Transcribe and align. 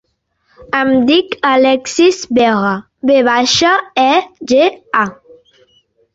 Em 0.77 0.93
dic 1.09 1.35
Alexis 1.49 2.21
Vega: 2.39 2.73
ve 3.11 3.19
baixa, 3.29 3.75
e, 4.07 4.09
ge, 4.55 4.73
a. 5.05 5.07